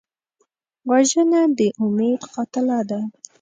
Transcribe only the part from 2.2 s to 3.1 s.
قاتله ده